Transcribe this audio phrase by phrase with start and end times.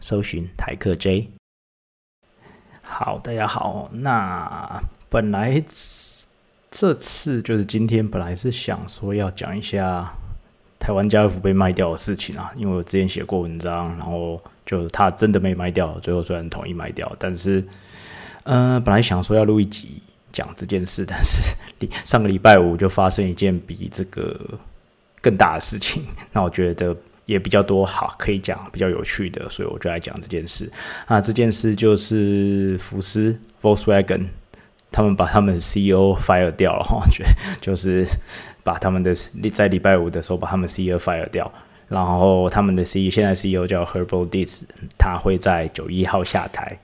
[0.00, 1.28] 搜寻台客 J。
[2.82, 3.88] 好，大家好。
[3.92, 5.62] 那本来
[6.70, 10.12] 这次就是今天，本来是想说要讲一下
[10.78, 17.66] 台湾家乐福被卖掉的事情啊，因为我之前写过文章，然后就他真的没卖掉了，最后虽然同意卖掉，但是，
[18.44, 20.00] 呃，本来想说要录一集
[20.32, 21.54] 讲这件事，但是
[22.04, 24.38] 上个礼拜五就发生一件比这个
[25.20, 26.96] 更大的事情， 那我觉得。
[27.28, 30.66] 也比较多好可以讲，比较有趣的，所以我就来讲这件事。
[31.04, 34.24] 啊，这件事就是福斯 Volkswagen
[34.90, 37.22] 他们把他们 CEO fire 掉了哈， 就
[37.60, 38.06] 就是
[38.62, 39.12] 把他们的
[39.52, 41.52] 在礼拜五的时候把他们 CEO fire 掉，
[41.88, 44.62] 然后他们的 CEO 现在 CEO 叫 Herbal Dis，
[44.96, 46.78] 他会在九一号下台，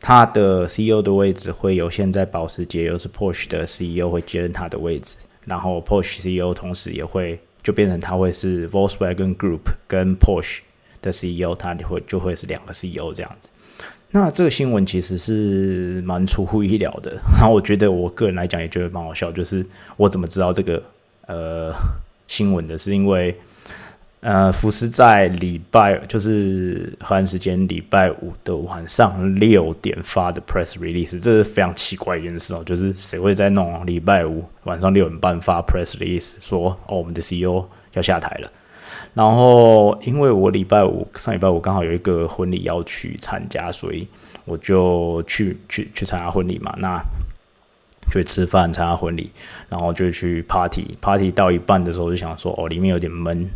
[0.00, 7.40] 他的 CEO 的位置会由现在保时捷又是 Porsche 的 CEO 会接任他的位置，然后 Porsche CEO 同时也会。
[7.62, 10.60] 就变成他会是 Volkswagen Group 跟 Porsche
[11.00, 13.50] 的 CEO，他会就会是两个 CEO 这样子。
[14.10, 19.64] 那这个新闻其实是蛮出乎意料的， 然后我觉得我个人来讲也觉得蛮好笑，就是
[19.96, 20.82] 我怎么知道这个
[21.26, 21.72] 呃
[22.28, 23.36] 新闻的，是因为。
[24.22, 32.62] 呃，福斯在礼拜就是荷兰时间礼拜五的晚上六点发的 press release，这是非常奇怪一件事哦。
[32.64, 38.48] 就是谁会在弄礼拜五晚上六点半发 press release 说哦，我们的 CEO 要下台了。
[39.12, 44.06] 然后因为我礼拜五上礼拜五刚好有一个婚礼要去参加，所以
[44.44, 46.72] 我就去去去参加婚礼嘛。
[46.78, 47.02] 那
[48.12, 49.32] 去吃饭参加婚礼，
[49.68, 53.50] 然后就去 party party 到一半的时候就想说哦，里面有点闷。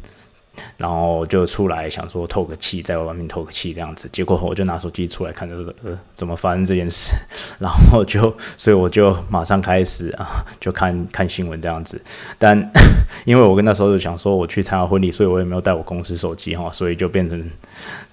[0.76, 7.14] 然后就出来想说透个气，在外面透个气这样子，结果我就拿手机出来看，就是呃怎么发生这件事，
[7.58, 12.00] 然后就所以我就马上开始啊，就看看新闻这样子。
[12.38, 12.58] 但
[13.24, 17.50] 因为我跟那时候就想说我去参加婚礼，所以我也没有带我公司手机哈，所以就变成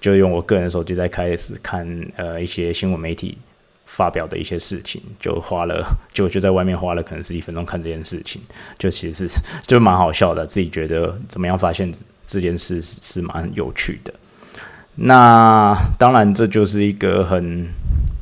[0.00, 3.38] 就用我个人手机在开始看呃一些新闻媒体
[3.86, 8.40] 发表的一些事情，就花了就就在外面花了可能十几分钟看这件事情，
[8.78, 11.92] 就其实是就蛮好笑的，自己觉得怎么样发现。
[12.26, 14.12] 这件事是蛮有趣的，
[14.94, 17.68] 那当然这就是一个很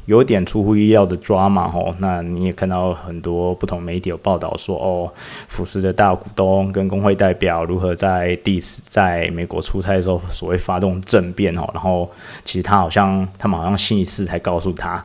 [0.06, 1.94] 有点出乎意料的抓嘛吼。
[1.98, 11.70] 那你也看到很多不同媒体有报道说，哦，福斯的大股东跟工会代表如何在第四在美国出差的时候，所谓发动政变哦。
[11.72, 12.10] 然后
[12.44, 15.02] 其实他好像他们好像星期四才告诉他，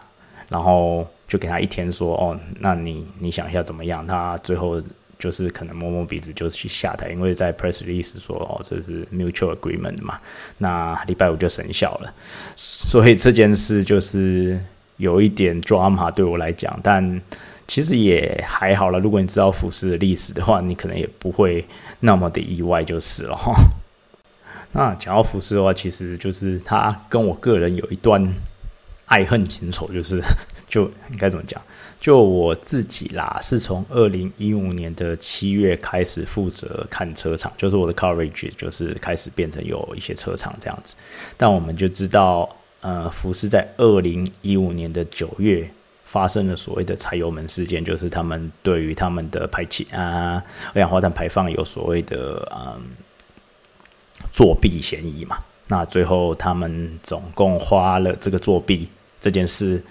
[0.50, 4.06] 然后就给他一天说，哦，那你你想一下怎么样？
[4.08, 4.82] 他最后。
[5.20, 10.18] 就是可能摸摸鼻子就去下台，因为在 press release 说哦这是 mutual agreement 嘛，
[10.58, 12.14] 那礼拜五就生效了，
[12.56, 14.60] 所以这件事就是
[14.98, 17.22] 有一点 drama 对我来讲，但
[17.68, 19.00] 其实也还好了。
[19.00, 21.66] 如果你知道福斯的历史的话，你可能也不会
[22.00, 23.54] 那么的意外就是了哈。
[24.72, 28.34] 那讲到福斯的话，其实就是他跟我个人有一段
[29.06, 30.22] 爱恨情仇，就是
[30.68, 31.62] 就应该怎么讲？
[32.00, 40.96] 就我自己啦，是从二零一五年的七月开始负责看车厂，就是我的 coverage 就是开始变成有一些车厂这样子。
[41.38, 42.48] 但我们就知道，
[42.82, 45.68] 呃，福斯在二零一五年的九月
[46.04, 52.82] 发生了所谓的柴油门事件，就是他们对于他们的排气啊二氧化碳排放有所谓的嗯
[54.32, 55.40] 作弊嫌疑嘛。
[55.68, 58.90] 那最后他们总共花了这个作弊
[59.20, 59.82] 这件事。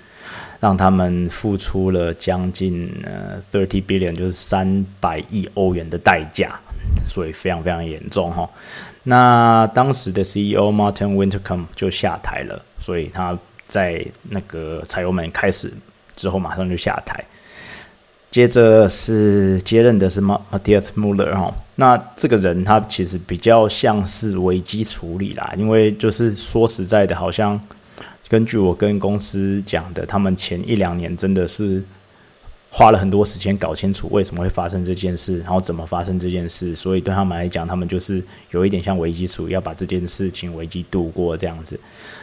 [0.59, 6.59] 让他们付出了将近呃 thirty billion，就是三百亿欧元的代价，
[7.07, 8.49] 所以非常非常严重哈。
[9.03, 13.39] 那当时的 CEO Martin Wintercome 就下台了，所以他
[13.69, 15.73] 在那个柴油门开始
[16.17, 17.23] 之后马上就下台。
[18.31, 21.55] 接着是接任的是 Matthias Muller 哈。
[21.77, 27.61] 那这个人他其实比较像是危机处理啦，因为就是说实在的，好像。
[28.29, 31.83] 根据我跟公司讲的，他们前一两年真的是
[32.69, 41.79] 花了很多时间搞清楚为什么会发生这件事，然后怎么发生这件事，所以对他们来讲，他们就是有一点像危机处理，要把这件事情危机度过这样子。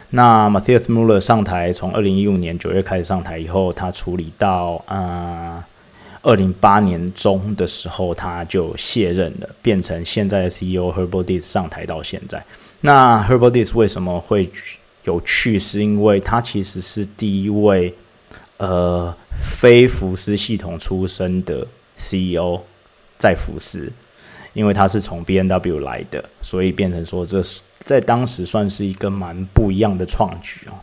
[0.09, 5.65] 那 Matthias Muller 上台，从二零一五年九月开始上台以后，他处理到啊
[6.21, 12.43] 二零八年中的时候，他就卸任了，变成现在的 CEO Herbal Dis 上台到现在。
[12.81, 14.51] 那 Herbal Dis 为什么会？
[15.03, 17.93] 有趣，是因为他其实是第一位
[18.57, 21.67] 呃非福斯系统出身的
[21.97, 22.61] CEO
[23.17, 23.91] 在福斯，
[24.53, 27.41] 因为他是从 B N W 来的，所以变成说这
[27.79, 30.73] 在当时算是一个蛮不一样的创举哦。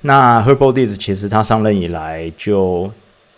[0.00, 2.90] 那 Herbal Diz 其实他上任以来就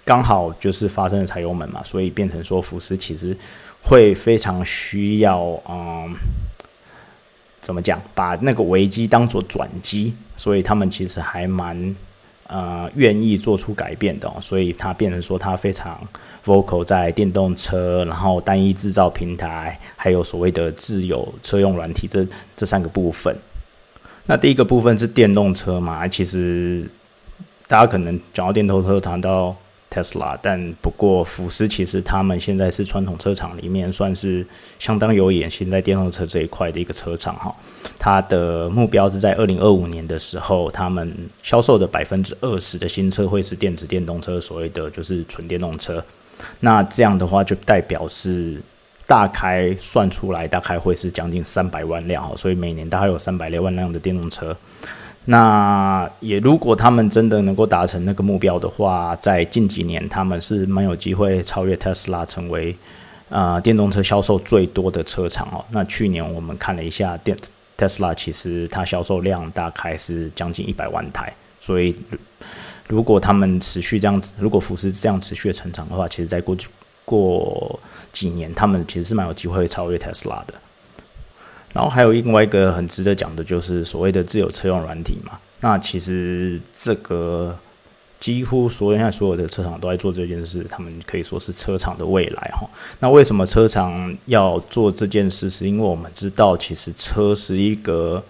[0.05, 3.37] 刚好就是发生了柴油门嘛，所以变成说福斯其实
[3.83, 6.15] 会非常需要嗯。
[7.63, 7.99] 怎么讲？
[8.15, 11.97] 把那个危机当做转机，所以他们其实还蛮
[12.49, 14.31] 呃愿意做出改变的。
[14.41, 15.99] 所以他变成说他非常
[16.45, 23.35] vocal 在电动车，然后单一制造平台，还有所谓的自有车用软体这这三个部分。
[24.27, 26.07] 那第一个部分是电动车嘛？
[26.09, 26.87] 其实
[27.67, 29.57] 大家可能讲到电动车，谈到。
[29.93, 34.47] Tesla，但不过福斯其实他们现在是传统车厂里面算是
[34.79, 37.55] 相当有野心在电动车这一块的一个车厂哈。
[37.99, 46.03] 它的目标是在二零二五年的时候，他们销售的百分之二十的新车会是电子电动车，所谓的就是纯电动车。
[46.61, 48.61] 那这样的话就代表是
[49.07, 54.57] 大概算出来大概会是将近三百万辆哈，所以每年大概有三百六万辆的电动车。
[55.27, 62.77] 那也，如果他们真的能够达成那个目标的话，在近几年他们是蛮有机会超越特斯拉，成为
[63.29, 65.65] 呃电动车销售最多的车厂哦。
[65.71, 67.37] 那去年我们看了一下电
[67.77, 71.33] 特斯拉，其实它销售量大概是将近一百万台。
[71.59, 71.95] 所以
[72.89, 76.69] 如果他们持续这样子，如果福斯这样持续的成长的话，其实在过去
[77.05, 77.79] 过
[78.11, 80.55] 几年，他们其实是蛮有机会超越特斯拉的。
[81.73, 85.39] 然后还有另外一个很值得讲的，就是所谓的自有车用软体嘛。
[85.61, 87.57] 那其实这个
[88.21, 92.69] 几乎所有现在所有的车厂都在做这件事，他们可以说是车厂的未来哈。
[93.01, 95.49] 那为什么车厂要做这件事？
[95.49, 98.23] 是因为我们知道，其实车是一个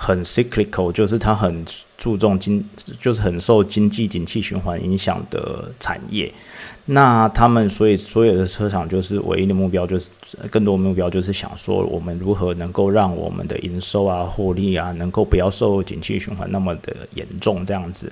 [0.00, 1.64] 很 cyclical，就是它很
[1.98, 2.64] 注重经，
[2.98, 6.32] 就是很受经济景气循环影响的产业。
[6.86, 10.08] 那他们所以所有的车厂就是唯一的目标，就是
[10.50, 18.10] 更多目标就是想说，我们如何能够让我们的营收啊、获利啊，能够不要受景气循环那么的严重这样子。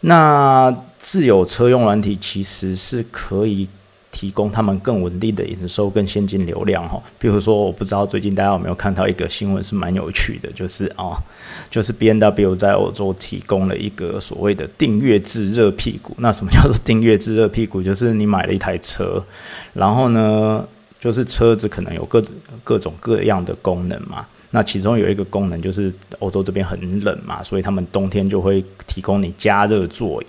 [0.00, 3.68] 那自有车用软体其实是可以。
[4.16, 6.98] 提供他们更稳定的营收、更现金流量哈。
[7.18, 11.12] 比如说，我不知道最近大家有没有看到一个新闻，是蛮有趣的，就是啊，
[11.68, 16.14] 就是 B N W 在欧洲提供了一个所谓的订阅制热屁股。
[16.16, 17.82] 那什么叫做订阅制热屁股？
[17.82, 19.22] 就是你买了一台车，
[19.74, 20.66] 然后呢，
[20.98, 22.24] 就是车子可能有各
[22.64, 24.26] 各种各样的功能嘛。
[24.50, 30.26] 那其中有一个功能就是欧洲这边很冷嘛，所以他们冬天就会提供你加热座椅。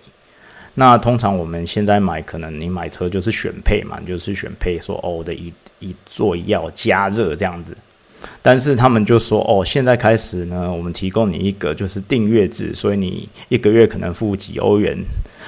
[0.79, 7.75] 那通常我们现在买，可能你买车就是选配嘛，就是选配说哦，的一一座要加热这样子。
[8.43, 14.95] 但是他们就说哦，现在开始呢，我们提供你一个就是订阅制，所以你一个月可能付几欧元，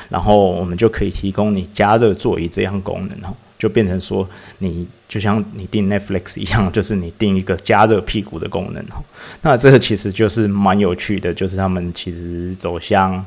[0.09, 4.27] 然后我们就可以提供你加热座椅这样功能哦，就变成说
[4.57, 8.97] 你就像你订 Netflix 一样，就是你订一个加热屁股的功能哦。
[9.43, 13.24] 那这个其实就是蛮有趣的，就是他们其实走向。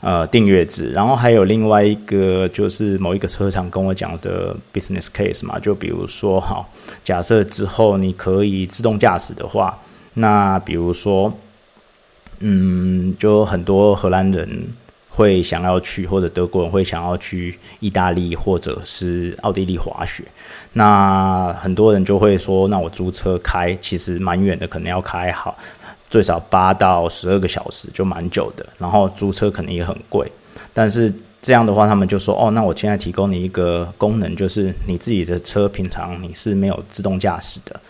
[0.00, 6.66] 呃，订阅制，然后还有另外一个就是某一个车厂跟我讲的 business case 嘛，就比如说，哈，
[7.04, 9.78] 假设之后你可以自动驾驶的话，
[10.14, 11.32] 那比如说，
[12.38, 14.68] 嗯，就很多荷兰人
[15.10, 20.24] 会想要去，或者德国人会想要去意大利或者是奥地利滑雪，
[20.72, 25.58] 那很多人就会说，那我租车开，其实蛮远的，可能要开好。
[26.10, 30.30] 最少八到十二个小时就蛮久的，然后租车可能也很贵，
[30.74, 37.80] 但是这样的话，他们就说哦，那我现在提供你一个功能，就是你自己的车平常你是没有自动驾驶的，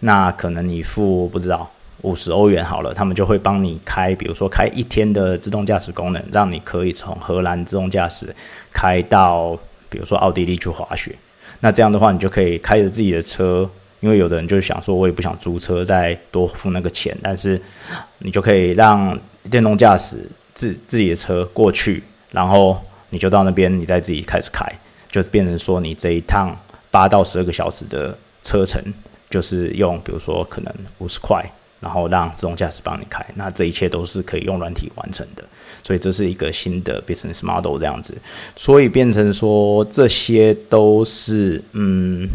[0.00, 1.70] 那可能你付不知道
[2.02, 8.34] 五十欧元好了，他们就会帮你开，比如说开一天的自动驾驶功能，让你可以从荷兰自动驾驶
[8.72, 9.56] 开到
[9.88, 11.16] 比如说奥地利去滑雪，
[11.60, 13.70] 那这样的话，你就可以开着自己的车。
[14.00, 17.60] 因为有的人就想说，我也不想租车再多付那个钱，但是
[18.20, 19.18] 你就可以让
[19.50, 20.18] 电动驾驶
[20.54, 24.64] 自自己的车过去，然后你就到那边，你再自己开始开，
[25.10, 26.56] 就变成说你这一趟
[26.90, 28.80] 八到十二个小时的车程，
[29.28, 31.44] 就是用比如说可能五十块，
[31.80, 35.44] 然后让自动驾驶帮你开，那这一切都是可以用软体完成的，
[35.82, 38.16] 所以这是一个新的 business model 这样子，
[38.54, 42.28] 所以变成说这些都是嗯。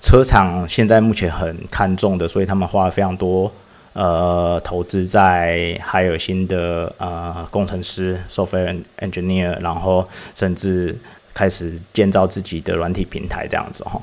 [0.00, 3.52] 车厂现在目前很看重的，所以他们花了非常多
[3.92, 10.96] 呃投资在海尔新的呃工程师 software engineer，然后甚至
[11.34, 14.00] 开始建造自己的软体平台这样子哈。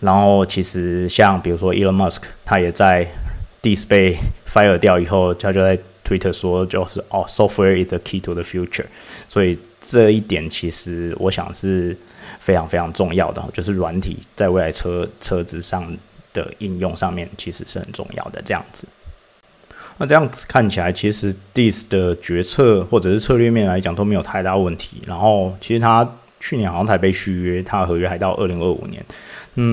[0.00, 3.06] 然后其实像比如说 Elon Musk，他也在
[3.62, 4.16] Dis 被
[4.46, 5.78] fire 掉以后，他就在
[6.10, 8.86] Twitter 说就是哦，software is the key to the future，
[9.28, 11.96] 所以这一点其实我想是
[12.40, 15.96] 非常非常重要的，就是软体在未来车车子上
[16.32, 18.88] 的应用上面其实是很重要的这样子。
[19.98, 25.02] 那这样看起来，其实 Dis 的决策或者是策略面来讲都没有太大问题。
[25.06, 29.04] 然后其实他去年好像才被续约，他合约还到二零二五年。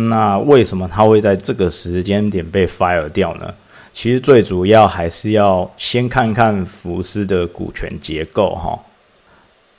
[0.09, 3.51] 那为什么他会在这个时间点被 fire 掉呢？
[3.97, 8.79] 其实最主要还是要先看看福斯的股权结构哈。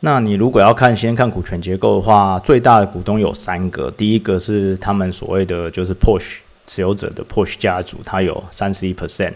[0.00, 9.34] 那你如果要看先看股权结构的话，最大的股东有三个，第一个是他们所谓的就是 Porsche 持有者的 Porsche 家族，它有三十一 percent。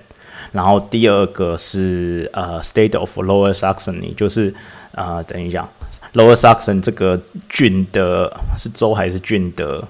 [0.50, 4.52] 然后第二个是呃，State of Lower Saxony，就是
[4.96, 5.68] 呃，等一下
[6.14, 9.86] ，Lower Saxon 这个郡的是州还是郡的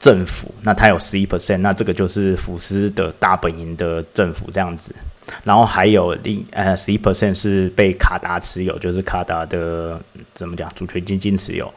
[0.00, 0.52] 政府？
[0.62, 4.94] 那它有十一 percent，那这个就是福斯的大本营的政府这样子。
[5.42, 10.00] 然后还有另呃十一 percent 是被卡达持有，就是卡达的
[10.34, 11.72] 怎么讲主权基金持有。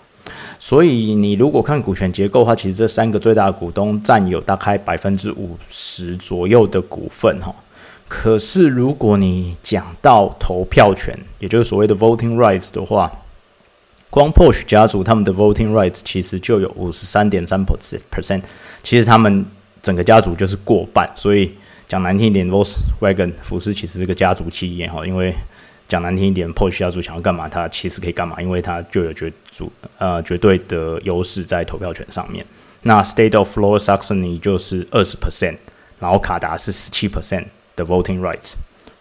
[0.60, 7.56] 所以你如果看股权结构的话，其实这三个最大的股东占有大概百分之五十左右的股份哈。
[8.10, 13.12] 可是，如果你讲到投票权，也就是所谓的 voting rights 的话，
[14.10, 18.42] 光 Porsche 家族他们的 voting rights 其实就有五十三点三 percent，
[18.84, 19.46] 其实他们
[19.82, 21.10] 整个家族就是过半。
[21.16, 21.54] 所以
[21.88, 25.06] 讲难听一点，Volkswagen 福斯其实是个家族企业哈。
[25.06, 25.34] 因为
[25.88, 32.46] 讲难听一点，Porsche 家族想要干嘛，他其实可以干嘛，因为他就有绝主呃绝对的优势在投票权上面。
[32.82, 35.58] 那 State of Lower Saxony 就是二十 percent，
[36.00, 37.46] 然后卡达是十七 percent。
[37.78, 38.54] 的 voting rights，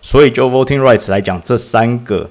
[0.03, 2.29] 所以就 voting rights 来讲，这三个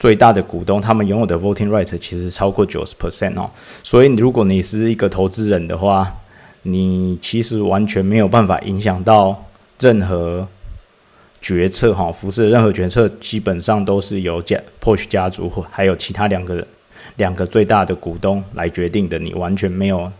[0.00, 3.50] 最大的股东，他们拥有的 voting rights 其实超过九十 percent 哦。
[3.84, 6.10] 所以如果你是一个投资人的话，
[6.62, 9.44] 你其实完全没有办法影响到
[9.78, 10.48] 任何
[11.42, 12.10] 决策哈。
[12.10, 16.66] 服饰的任何决策基本上都是由家 Porsche 家族或还有其他两个
[17.16, 20.10] 两个最大的股东来决定的，你完全没有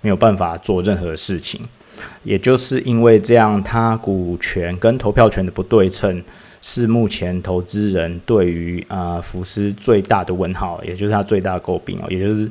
[0.00, 1.60] 没有办法做任何事情。
[2.22, 6.22] 也就是因为这样，它股权跟投票权的不对称，
[6.60, 12.50] 是目前投资人对于啊福斯最大的问号，也就是它最大的诟病哦，也就是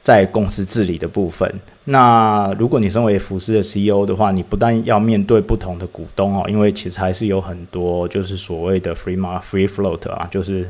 [0.00, 1.52] 在公司治理的部分。
[1.88, 10.68] 那如果你身为福斯的 CEO 的话，你不但要面对不同的股东哦，因为其实还是有很多就是所谓的 free market free float 啊，就是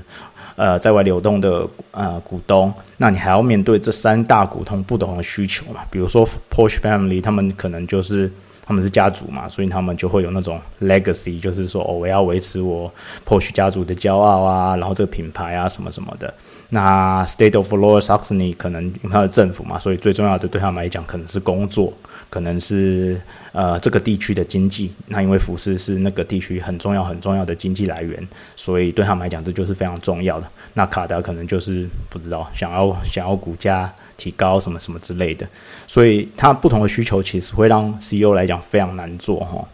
[0.57, 5.81] 呃在外流动的呃股东，那你还要面对这三大股东不同的需求嘛？
[5.91, 8.31] 比如说 Porsche family，他们可能就是
[8.67, 12.93] 他们是家族嘛，所以他们就会有那种 legacy，就是说哦，我要维持我
[13.25, 16.33] Porsche 家族的骄傲啊，然后这个品牌啊什么什么的。
[16.71, 21.93] 那 State of Lower Saxony 可能因为它的政府嘛，所以最重要的对他们来讲可能是工作，
[22.29, 23.21] 可能是
[23.53, 24.93] 呃这个地区的经济。
[25.07, 30.51] 那因为服饰是那个地区很重要很重要的经济来源，所以对他们来讲这就是非常重要的。
[30.75, 35.47] 那卡达可能就是不知道想要想要股价提高什么什么之类的，
[35.87, 39.65] 所以它不同的需求其实会让 CEO 来讲非常难做哈。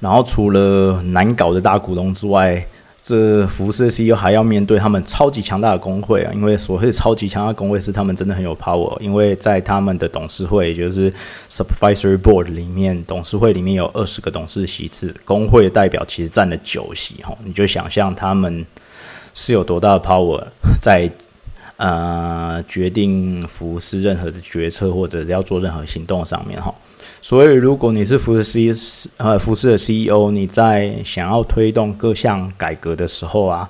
[0.00, 2.66] 然后除了难搞的大股东之外，
[3.00, 11.12] 这服饰 CEO 还要面对他们超级强大的工会啊，因为所谓超级强大工会是他们真的很有 power，因为在他们的董事会，也就是
[11.50, 18.64] supervisory board 里面，董事会里面有二十个董事席次，工会的代表其实占了九席哈，你就想象他们
[19.34, 20.44] 是有多大的 power
[20.80, 21.10] 在
[21.82, 26.72] 呃决定服侍任何的决策或者要做任何行动上面哈。
[27.20, 33.68] 所以，如果你是福斯 C 呃福斯的 CEO，你在想要推动各项改革的时候啊，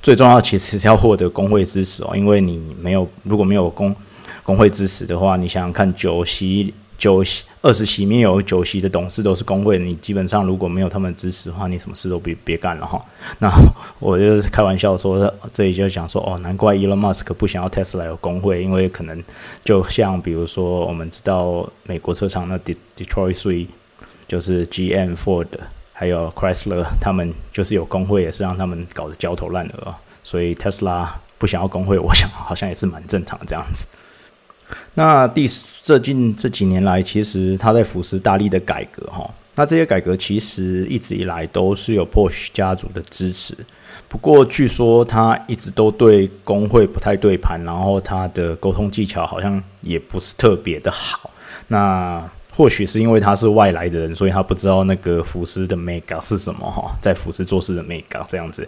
[0.00, 3.94] 最重要其实是要获得工会支持哦，因为你没有如果没有工
[4.42, 6.72] 工会支持的话，你想想看九席。
[6.98, 13.00] 九席二十席里面有九席的董事都是工会，你基本上如果没有他们支持的话，你什么事都别别干了哈。
[13.38, 13.50] 那
[13.98, 19.22] 我就开玩笑说，这里就讲说哦，难怪 Elon Musk 不想要 Tesla 有工会，因为可能
[19.64, 23.66] 就像比如说我们知道美国车厂那 Detroit Three
[24.28, 25.48] 就是 GM、Ford
[25.92, 29.94] 还有 Chrysler，他们就是有工会，也是让他们搞得焦头烂额，
[30.24, 31.08] 所以 Tesla
[31.38, 33.86] 不想要工会，我想好像也是蛮正常这样子。
[34.94, 39.28] 那第最近这几年来，其实他在服侍大力的改革哈。
[39.54, 43.56] 那这些改革其实一直以来都是有 push 家族的支持。
[44.08, 51.30] 不过据说他一直都对工会不太对盘，然后他的沟通技巧好像也不是特别的好。
[51.68, 52.30] 那。
[52.62, 58.64] 或许是因为他是外来的人，所以他不知道那个福斯的 mega 是什么哈，在福斯做事的 mega 这样子。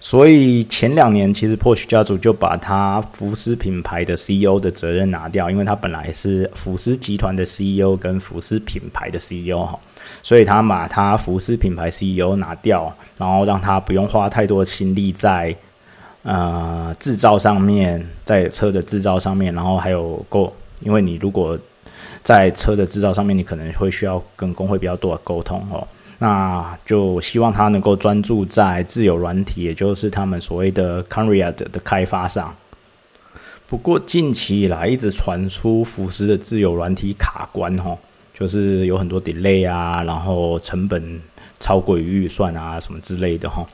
[0.00, 9.78] 所以前两年其实 Porsche 家族就把他福斯品牌的 CEO 的责任拿掉，因为他本来是福斯集团的 CEO 跟福斯品牌的 CEO 哈，
[10.22, 15.54] 所以他把他福斯品牌 CEO 拿掉，然后让他不用花太多心力在
[16.22, 20.50] 呃制造上面，在车的制造上面，然后还有够，
[20.80, 21.58] 因为你如果
[22.22, 25.86] 在车的制造上面，你可能会需要跟工会比较多的沟通哦。
[26.18, 32.54] 那就希望他能够专注在自有软体，也就是他们所谓的 c o n r i a 的开发上。
[33.68, 37.98] 不过近期以来一直传出福斯的自有软体卡关哦，
[38.32, 41.20] 就是有很多 delay 啊，然后成本
[41.60, 43.66] 超过于预算啊什么之类的哈。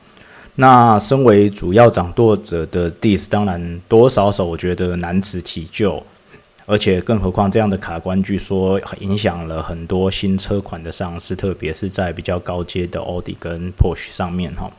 [0.55, 6.03] 那身为主要掌舵者的 Diss，当然多少少我觉得难辞其咎。
[6.65, 14.71] 而且，更何况这样的卡关，据说影响了很多新车款的上市，特别是在比较高阶的奥迪跟 Porsche 上面哈。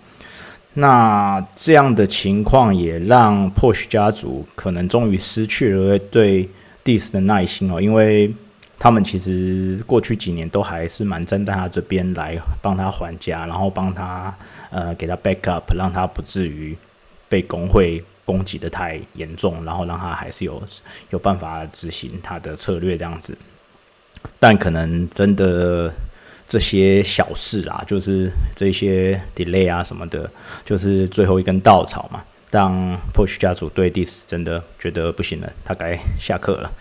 [0.72, 6.48] 那这样的情况也让 Porsche 家族可能终于失去了对
[6.84, 8.32] Dis 的耐心哦，因为
[8.78, 14.34] 他们其实过去几年都还是蛮站在他这边来帮他还价，然后帮他
[14.70, 16.76] 呃给他 backup，让他不至于
[17.28, 18.02] 被工会。
[18.24, 20.62] 攻击的太严重，然后让他还是有
[21.10, 23.36] 有办法执行他的策略这样子，
[24.38, 25.92] 但可能真的
[26.46, 30.30] 这些小事啊，就是这些 delay 啊什么的，
[30.64, 32.24] 就是最后一根稻草嘛。
[32.50, 36.72] 当 Push 家族对 Dis 真的觉得不行了，他该下课了，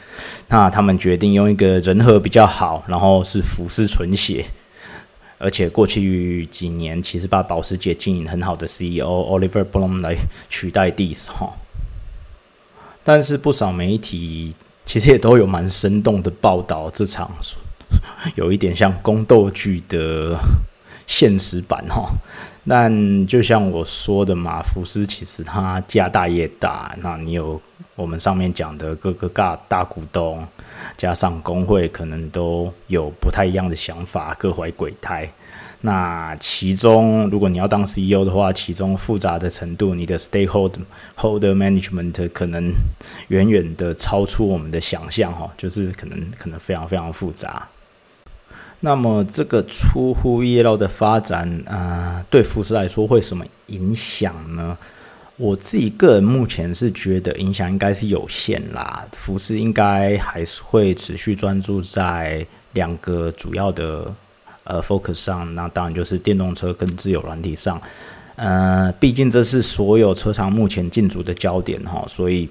[0.47, 4.45] 那他们决定用一个人和比较好，然后是福斯纯血。
[5.43, 10.15] 而且过去几年，其实把保时捷经营很好的 CEO Oliver Blum 来
[10.47, 11.51] 取代 Dis 哈，
[13.03, 17.29] 但是不少媒体其实也都有蛮生动的报道这场
[18.35, 20.39] 有一点像宫斗剧的
[21.05, 22.09] 现实版哈。
[22.67, 27.61] 但就像我说的嘛，福斯其实他家大业大，那你有
[27.95, 30.45] 我们上面讲的各个大大股东。
[30.97, 35.29] 加上工会可能都有不太一样的想法，各怀鬼胎。
[35.81, 40.79] 那其中，如果你要当 CEO 的话，其中复杂的程度，你的 stakeholder
[41.17, 42.73] holder management 可能
[43.27, 47.67] 远远的超出我们的想象，哈，就是可能可能非常非常复杂。
[48.85, 54.77] 那么，这个出乎意料的发展，啊，对福斯来说会什么影响呢？
[55.37, 64.13] 我自己个人目前是觉得影响应该是有限啦，福斯应该还是会持续专注在两个主要的
[64.65, 67.81] 呃 focus 上，那当然就是电动车跟自有软体上，
[68.35, 72.49] 呃，毕竟这是所有车厂目前进驻的焦点哈，所以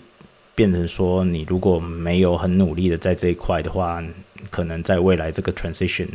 [0.54, 4.02] 变成说你如果没有很努力的在这一块的话，
[4.50, 6.08] 可能在未来这个 transition，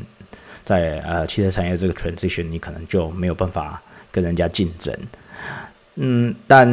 [0.63, 4.93] 在呃汽车产业这个 transition，你可能就没有办法跟人家竞争。
[5.99, 6.67] 嗯，但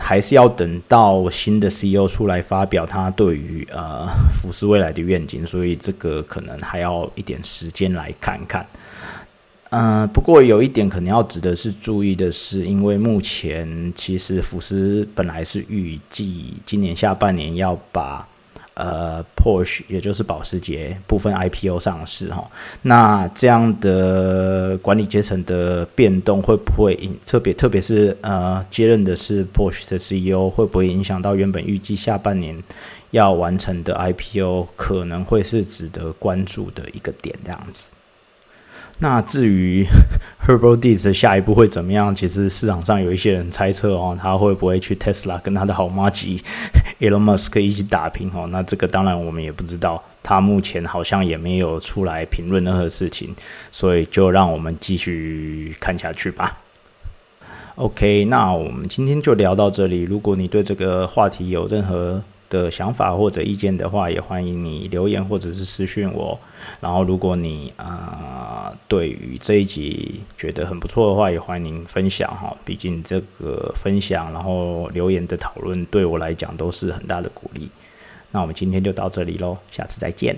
[0.00, 8.64] 还是要等到新的 CEO 出来发表他对于呃福斯未来的愿景，所以这个可能还要一点时间来看看。
[9.70, 18.26] 嗯，不过有一点可能要值得是注意的是，因为目前其实福斯本来是预计今年下半年要把。
[18.74, 32.56] 呃，Porsche 也就是保时捷部分 IPO 上市哈，那这样的管理阶层的变动会不会影特别特别是呃接任的是 Porsche 的 CEO 会不会影响到原本预计下半年
[33.10, 37.90] 要完成的 IPO，可能会是值得关注的一个点这样子。
[39.02, 39.84] 那至于
[40.46, 42.14] Herbal Deeds 的下一步会怎么样？
[42.14, 46.42] 其实市场上有一些人猜测哦，他会不会去 Tesla 跟他的好妈吉
[47.00, 48.46] Elon Musk 一起打拼哦？
[48.52, 53.34] 那这个当然我们也不知道，他目前好像也没有出来评论任何事情，
[53.70, 56.52] 所以就让我们继续看下去吧。
[57.76, 60.02] OK，那我们今天就聊到这里。
[60.02, 66.38] 如果你对这个话题有任何，的想法或者意见的话，也欢迎你留言或者是私讯我。
[66.80, 72.54] 然后，如果你啊对于这一集觉得很不错的话，也欢迎分享哈。
[72.64, 77.70] 毕竟这个分享，然后留言的讨论，对我来讲都是很大的鼓励。
[78.32, 80.36] 那我们今天就到这里喽，下次再见。